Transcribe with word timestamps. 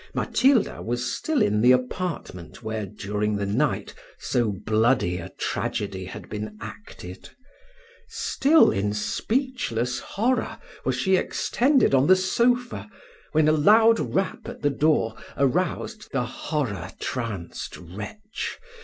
Matilda 0.15 0.83
still 0.97 1.37
was 1.43 1.43
in 1.45 1.61
the 1.61 1.73
apartment 1.73 2.63
where, 2.63 2.87
during 2.87 3.35
the 3.35 3.45
night, 3.45 3.93
so 4.17 4.51
bloody 4.51 5.19
a 5.19 5.29
tragedy 5.37 6.05
had 6.05 6.27
been 6.27 6.57
acted; 6.59 7.29
still 8.07 8.71
in 8.71 8.95
speechless 8.95 9.99
horror 9.99 10.57
was 10.85 10.95
she 10.95 11.17
extended 11.17 11.93
on 11.93 12.07
the 12.07 12.15
sofa, 12.15 12.89
when 13.33 13.47
a 13.47 13.51
loud 13.51 13.99
rap 13.99 14.49
at 14.49 14.63
the 14.63 14.71
door 14.71 15.15
aroused 15.37 16.11
the 16.11 16.25
horror 16.25 16.91
tranced 16.99 17.77
wretch. 17.77 18.57